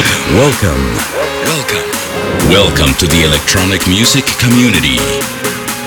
[0.00, 0.84] Welcome, welcome,
[1.44, 1.90] welcome,
[2.48, 4.96] welcome to the electronic music community,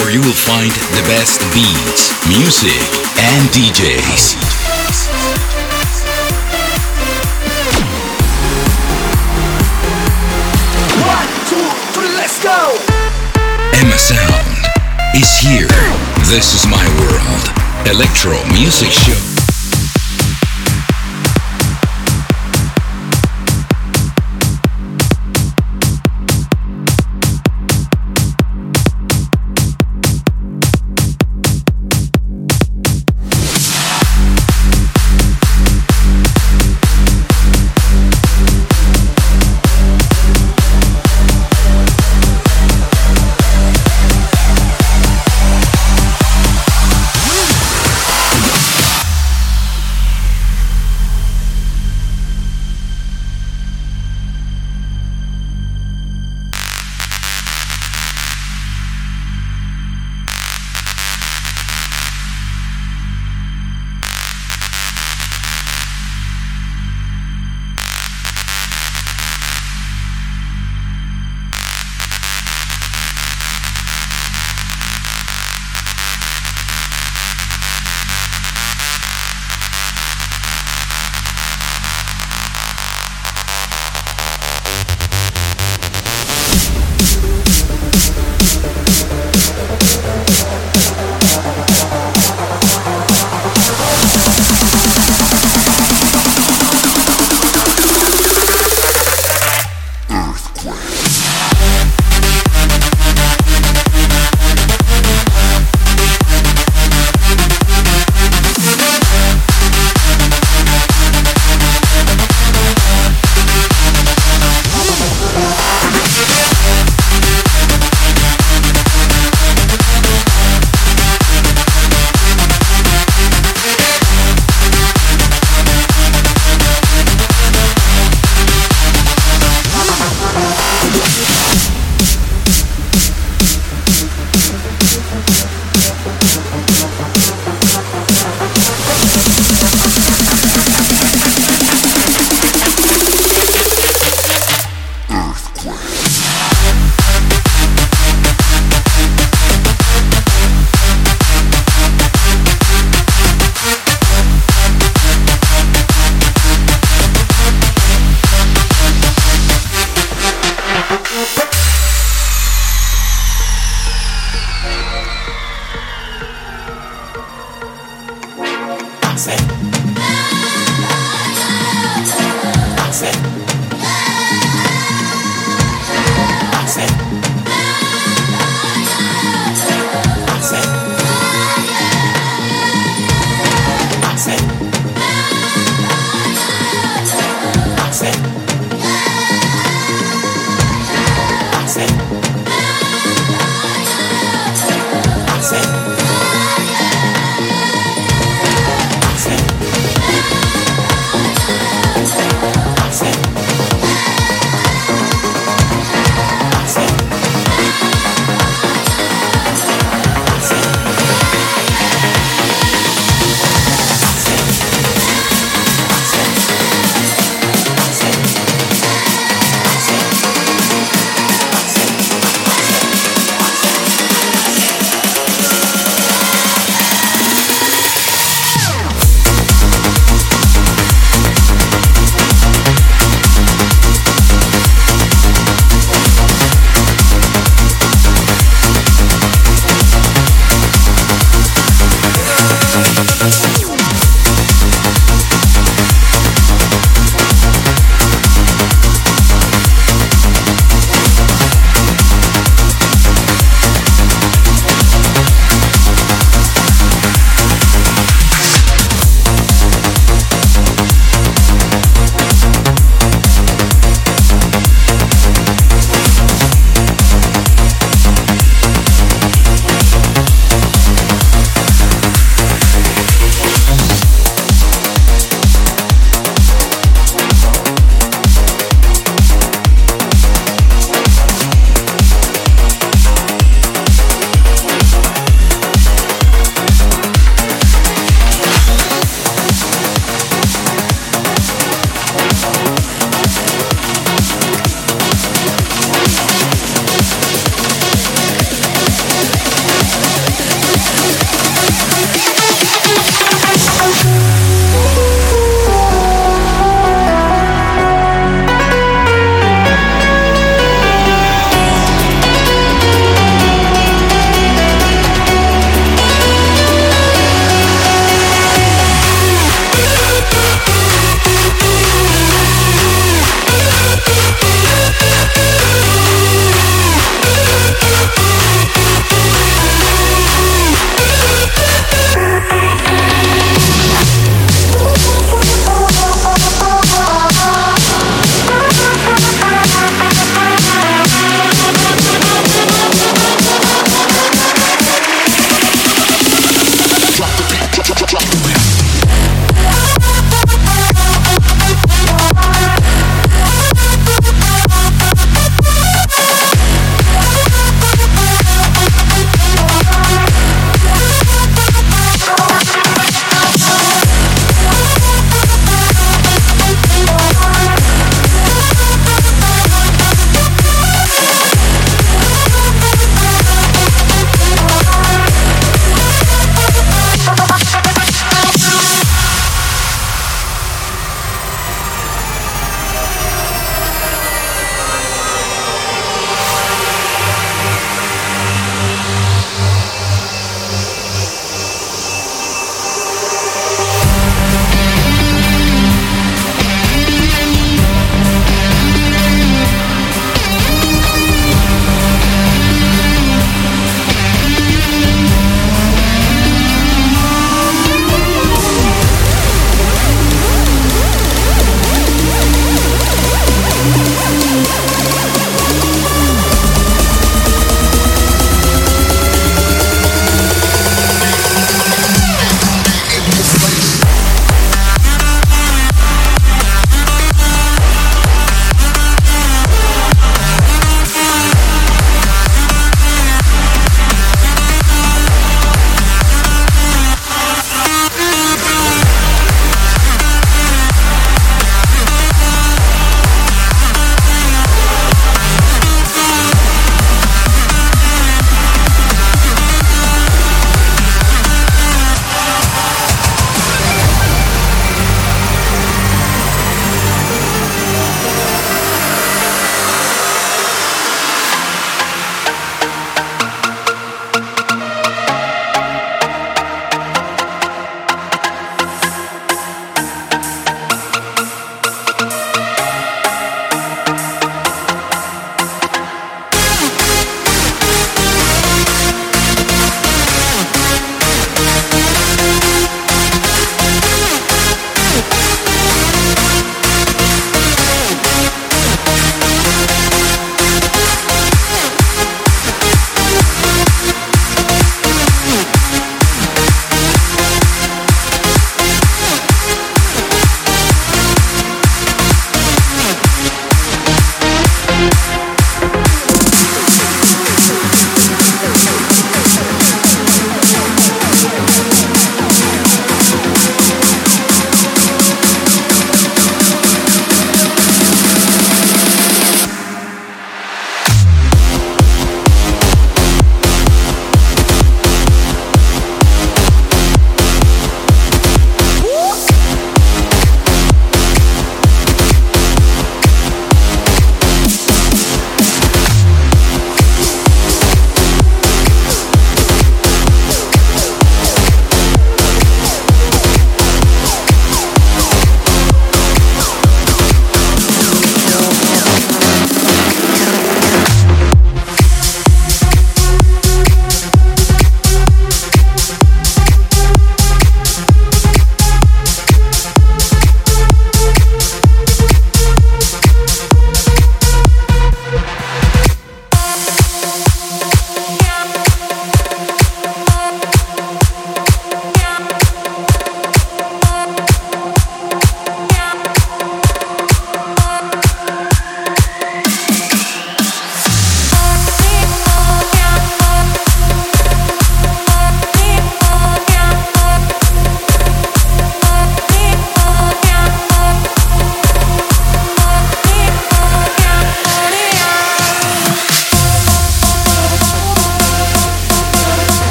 [0.00, 2.80] where you will find the best beats, music,
[3.20, 4.40] and DJs.
[11.04, 12.72] One, two, three, let's go!
[13.76, 15.68] EMASOUND is here.
[16.32, 17.44] This is my world.
[17.86, 19.37] Electro Music Show.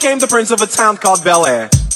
[0.00, 1.87] Became the prince of a town called Bel Air.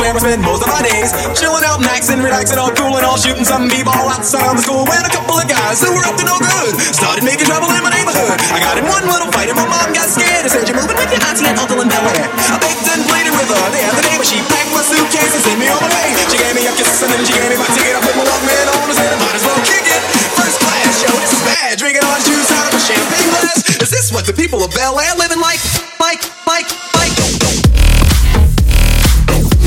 [0.00, 1.12] Where I spend most of my days.
[1.36, 4.88] Chilling out, maxing, relaxing, all cool and all shooting some b-ball outside the school.
[4.88, 7.84] When a couple of guys who were up to no good started making trouble in
[7.84, 8.40] my neighborhood.
[8.50, 10.96] I got in one little fight and my mom got scared and said, "You're moving
[10.96, 13.82] with your auntie and uncle in Bel Air." I begged and pleaded with her the
[13.92, 16.08] other day, but she packed my suitcase and sent me on my way.
[16.32, 17.92] She gave me a kiss and then she gave me my ticket.
[17.92, 20.00] I put my Walkman on and said, "I might as well kick it."
[20.32, 21.76] First class, yo, this is bad.
[21.76, 23.58] Drinking orange juice out of a champagne glass.
[23.84, 25.60] Is this what the people of Bel Air living like?
[26.00, 27.79] Like, like, like.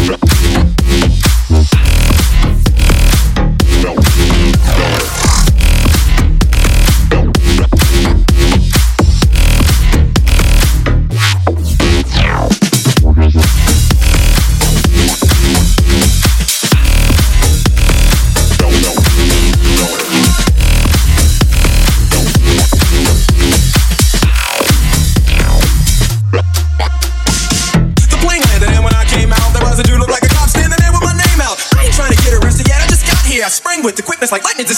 [0.05, 0.52] The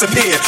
[0.08, 0.45] disappeared.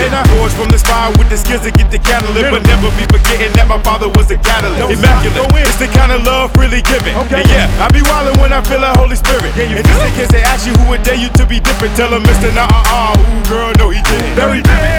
[0.00, 0.24] Okay, now.
[0.56, 3.68] From the spire with the skills to get the catalyst, but never be forgetting that
[3.68, 4.92] my father was a catalyst.
[4.92, 7.16] Immaculate, it's the kind of love really given.
[7.28, 7.40] Okay.
[7.40, 9.52] And yeah, I be wildin' when I feel the Holy Spirit.
[9.56, 11.96] Yeah, and just in case they ask you who would dare you to be different,
[11.96, 12.52] tell them Mr.
[12.52, 14.36] Nah, uh, uh, ooh, girl, no, he didn't.
[14.36, 14.68] Very different.
[14.68, 14.89] Gotta be specific when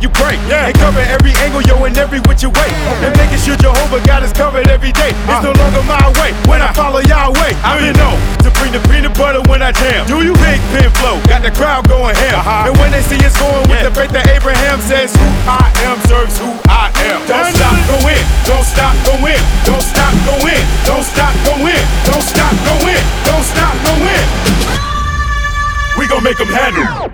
[0.00, 0.36] you pray.
[0.48, 0.66] Yeah.
[0.66, 2.68] And cover every angle, yo, and every which you way.
[3.04, 5.12] And making sure Jehovah got us covered every day.
[5.28, 5.44] It's uh.
[5.44, 7.52] no longer my way when I follow Yahweh.
[7.62, 10.08] I've been known to bring the peanut butter when I jam.
[10.08, 10.32] Do you?
[10.40, 12.40] Big pin flow, got the crowd going ham.
[12.40, 12.68] Uh-huh.
[12.72, 13.88] And when they see us going with yeah.
[13.88, 17.20] the faith that Abraham says, Who I am serves who I am.
[17.28, 18.24] Don't stop, go in.
[18.48, 19.42] Don't stop, go in.
[19.68, 20.64] Don't stop, go in.
[20.88, 21.84] Don't stop, go in.
[22.08, 23.02] Don't stop, go in.
[23.28, 24.24] Don't stop, go in.
[25.98, 27.09] We gon' make them handle.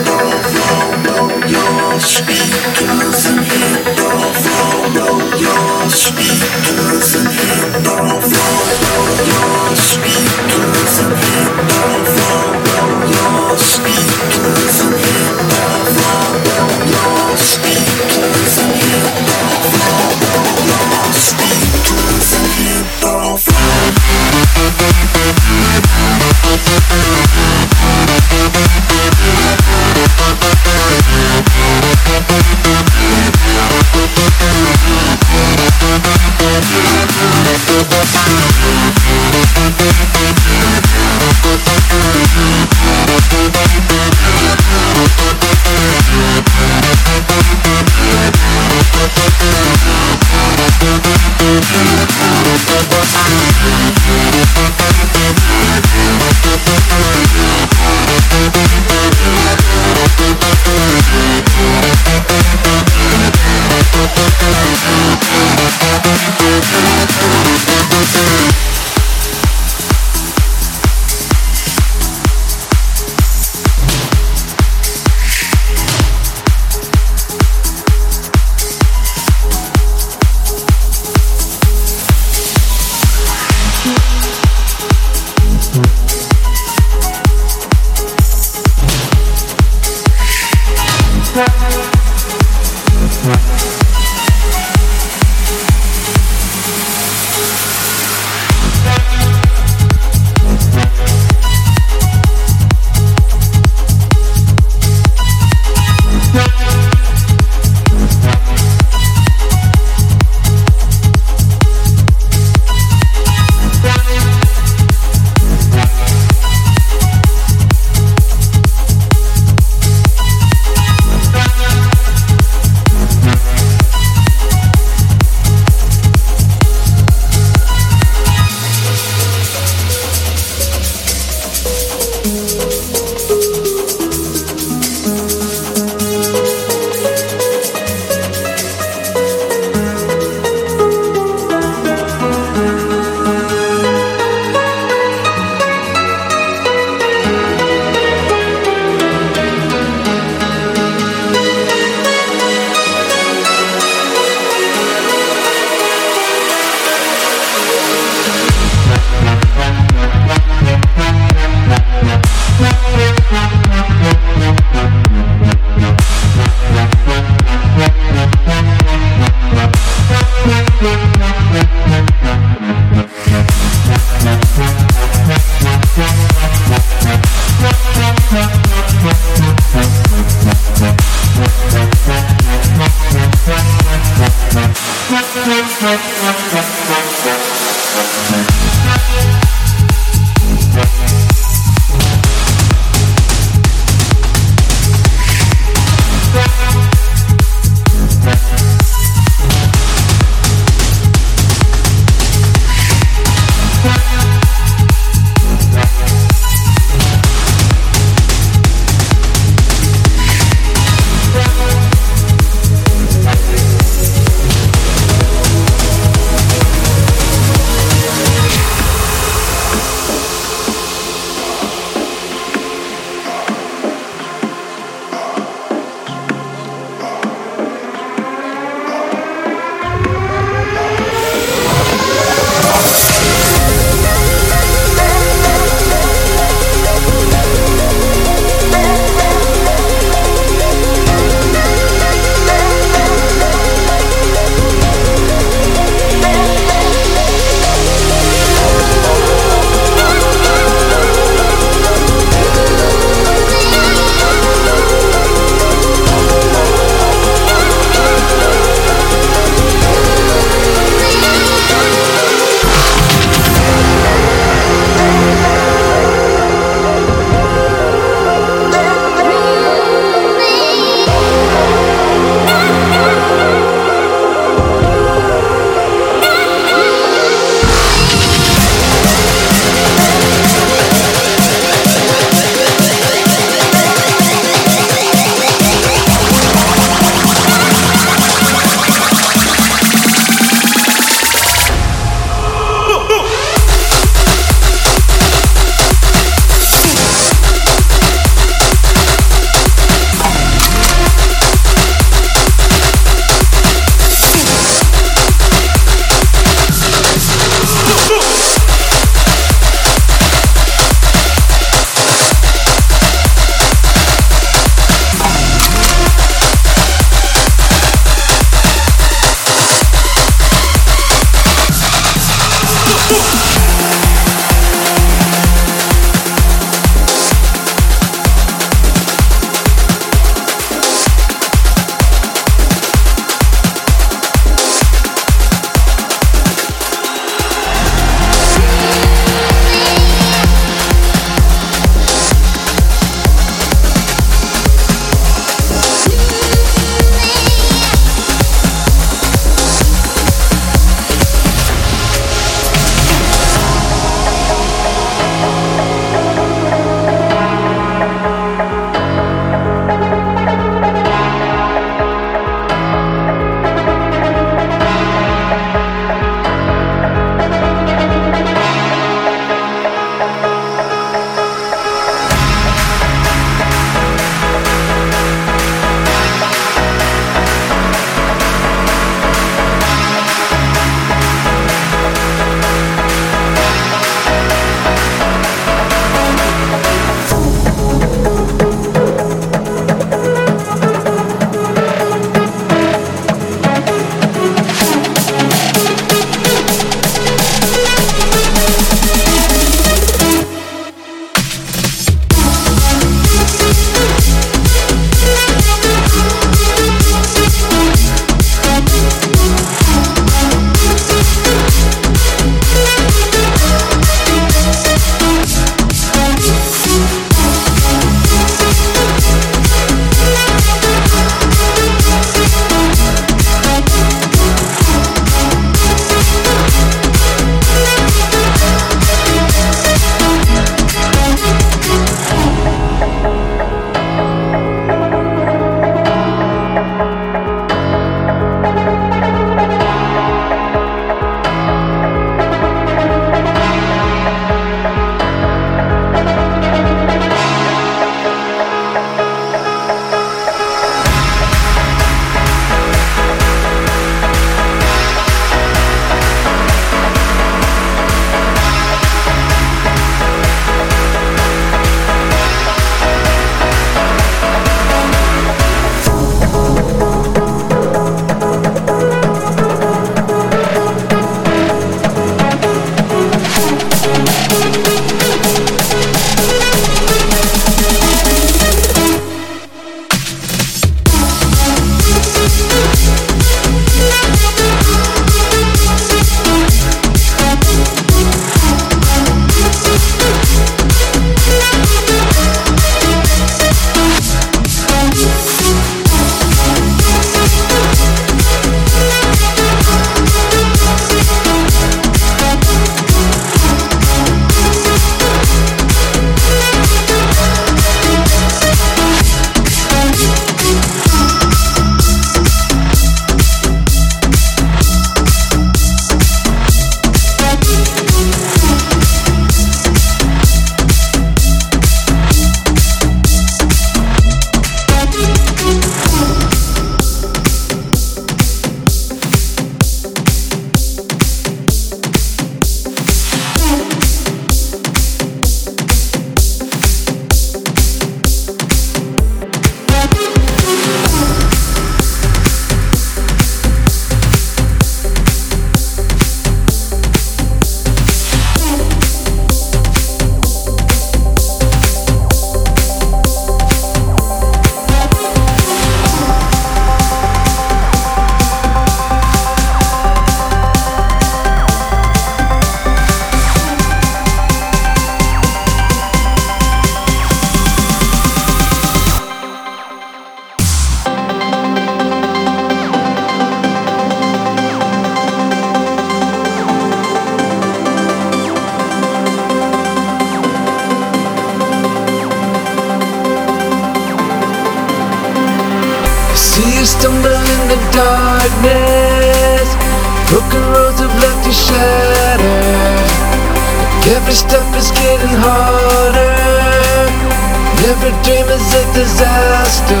[598.56, 600.00] is a disaster.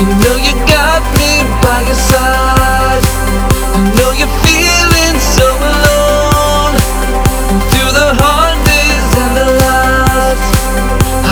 [0.00, 3.04] You know you got me by your side.
[3.76, 6.74] I know you're feeling so alone.
[7.50, 10.48] And through the hard days and the lights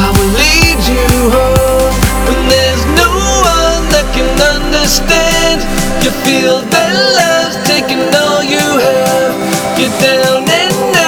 [0.04, 1.92] I will lead you home.
[2.28, 3.10] When there's no
[3.56, 5.64] one that can understand
[6.04, 9.32] You feel that love's taking all you have.
[9.80, 10.99] You're down and out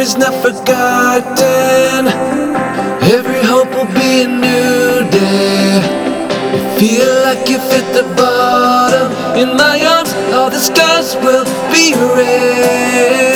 [0.00, 2.06] is not forgotten.
[3.16, 5.76] Every hope will be a new day.
[6.54, 9.12] You feel like you fit the bottom.
[9.36, 13.29] In my arms, all the scars will be erased.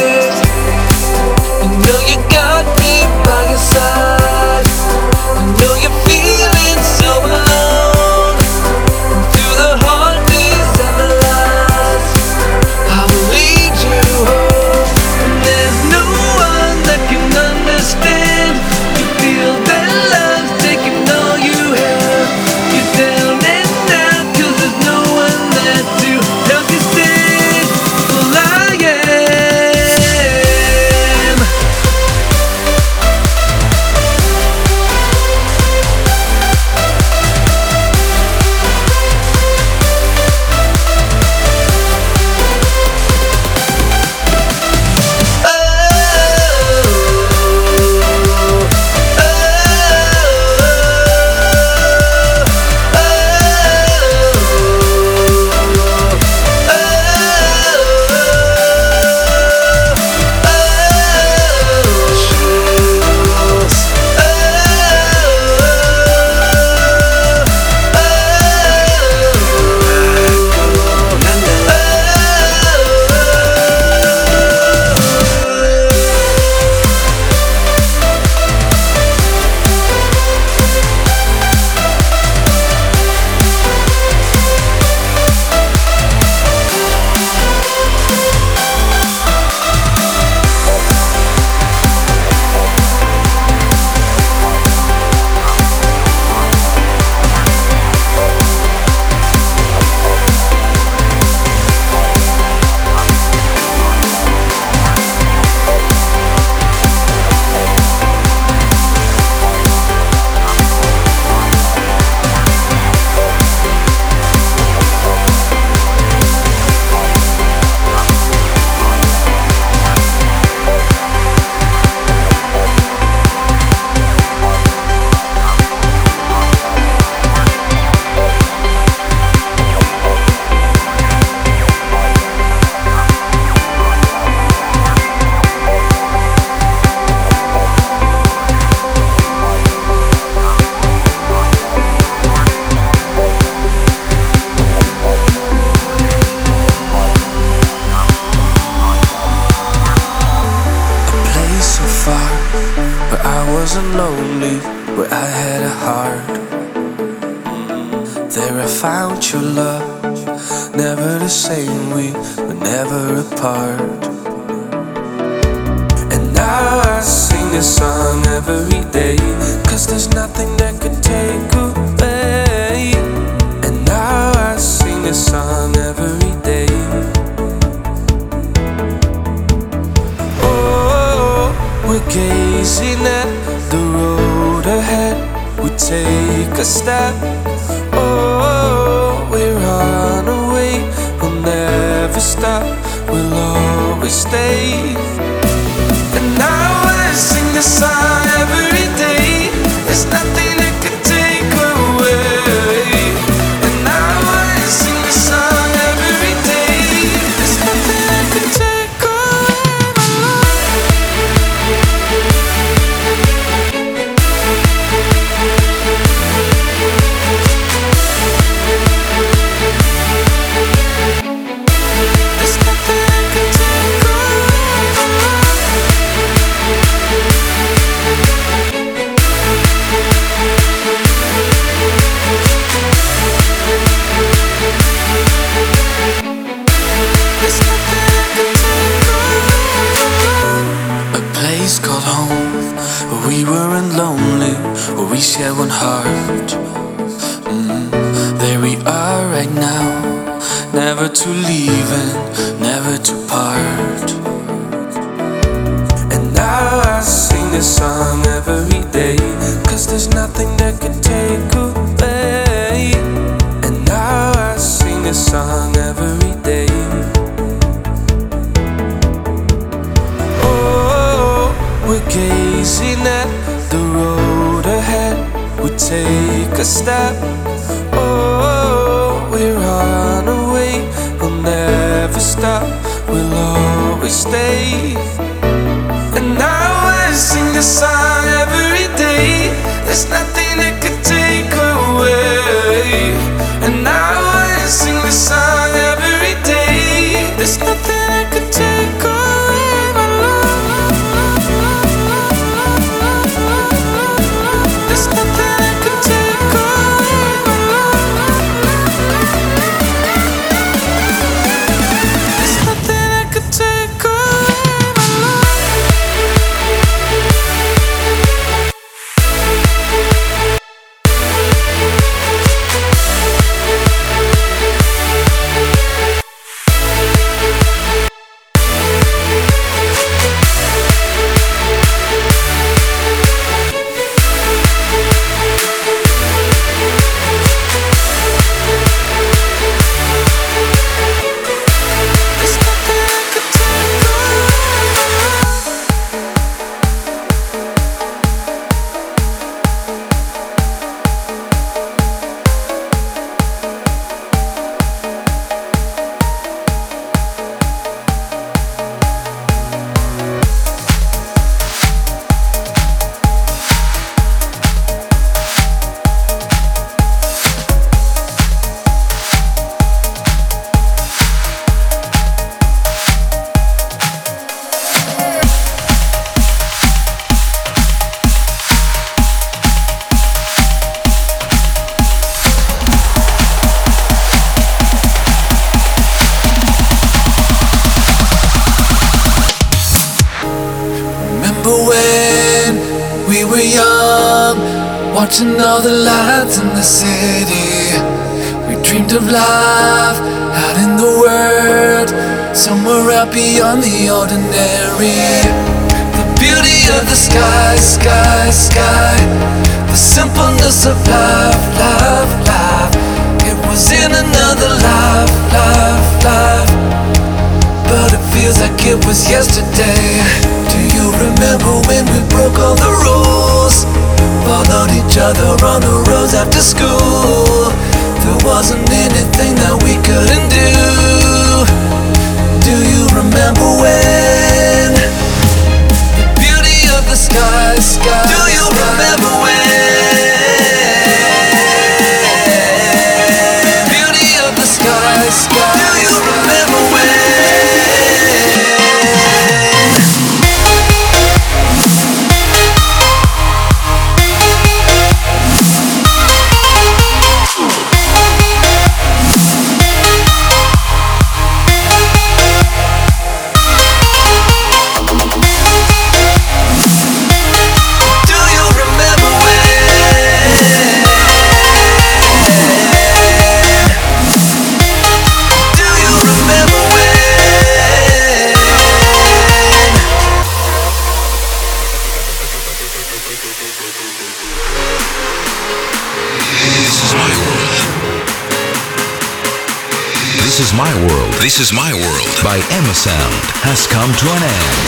[492.55, 493.35] by EMASOUND
[493.67, 494.79] has come to an end.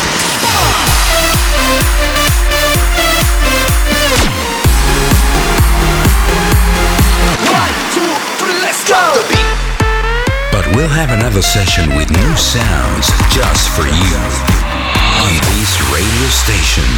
[7.51, 8.07] One, two,
[8.39, 9.03] three, let's go!
[10.53, 14.15] But we'll have another session with new sounds just for you
[15.27, 16.96] on this radio station.